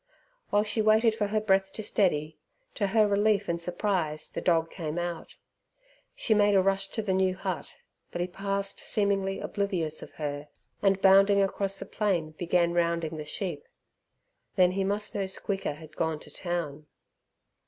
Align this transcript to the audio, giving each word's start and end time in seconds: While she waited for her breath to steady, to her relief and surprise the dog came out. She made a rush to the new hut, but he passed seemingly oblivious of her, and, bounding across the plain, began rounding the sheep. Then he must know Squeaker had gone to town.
While 0.49 0.63
she 0.63 0.81
waited 0.81 1.13
for 1.13 1.27
her 1.27 1.39
breath 1.39 1.71
to 1.73 1.83
steady, 1.83 2.39
to 2.73 2.87
her 2.87 3.05
relief 3.07 3.47
and 3.47 3.61
surprise 3.61 4.29
the 4.29 4.41
dog 4.41 4.71
came 4.71 4.97
out. 4.97 5.35
She 6.15 6.33
made 6.33 6.55
a 6.55 6.61
rush 6.63 6.87
to 6.93 7.03
the 7.03 7.13
new 7.13 7.35
hut, 7.35 7.75
but 8.09 8.19
he 8.19 8.25
passed 8.25 8.79
seemingly 8.79 9.39
oblivious 9.39 10.01
of 10.01 10.13
her, 10.15 10.47
and, 10.81 10.99
bounding 11.03 11.39
across 11.43 11.77
the 11.77 11.85
plain, 11.85 12.31
began 12.31 12.73
rounding 12.73 13.17
the 13.17 13.25
sheep. 13.25 13.67
Then 14.55 14.71
he 14.71 14.83
must 14.83 15.13
know 15.13 15.27
Squeaker 15.27 15.73
had 15.73 15.95
gone 15.95 16.19
to 16.21 16.31
town. 16.31 16.87